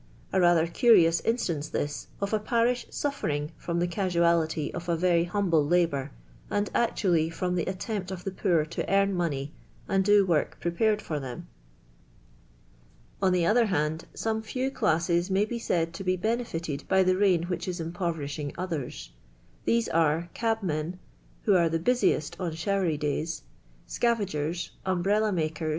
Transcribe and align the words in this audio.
A 0.33 0.41
rather 0.41 0.65
curious 0.65 1.19
in.sUmce 1.19 1.67
thi?, 1.69 2.09
of 2.21 2.33
a 2.33 2.39
parish 2.39 2.87
8utfiTi::,{ 2.87 3.51
from 3.55 3.79
tlie 3.79 3.91
casualty 3.91 4.73
of 4.73 4.89
a 4.89 4.95
very 4.95 5.25
humble 5.25 5.63
lahioir. 5.63 6.09
and 6.49 6.71
actually 6.73 7.29
from 7.29 7.55
tlie 7.55 7.67
attempt 7.67 8.09
cf 8.09 8.23
the 8.23 8.31
poor 8.31 8.65
to 8.65 8.83
<'arn 8.91 9.13
money, 9.13 9.53
and 9.87 10.03
d 10.03 10.17
i 10.17 10.21
work 10.23 10.59
pn 10.59 10.75
pared 10.75 11.01
f«»r 11.01 11.19
them. 11.19 11.47
On 13.21 13.31
ilie 13.35 13.45
other 13.47 13.67
hind, 13.67 14.05
>ome 14.25 14.41
few 14.41 14.71
classes 14.71 15.29
may 15.29 15.45
be 15.45 15.59
Slid 15.59 15.93
to 15.93 16.03
h' 16.11 16.19
liMH 16.19 16.47
iited 16.47 16.87
by 16.87 17.03
the 17.03 17.15
rain 17.15 17.43
which 17.43 17.67
is 17.67 17.79
im 17.79 17.93
jM)v»'ri 17.93 18.25
!iin;f 18.25 18.55
iith' 18.57 18.73
r. 18.79 19.15
*: 19.31 19.65
these 19.65 19.87
are 19.87 20.31
cabmen 20.33 20.97
(who 21.43 21.53
are 21.53 21.69
the 21.69 21.77
l.ii 21.77 22.19
:"Si 22.19 22.31
on 22.39 22.53
ah^i.r. 22.53 22.85
y,/ 22.87 22.95
days), 22.95 23.43
scavairers, 23.87 24.71
umhrella 24.83 25.31
mak 25.31 25.61
I 25.61 25.69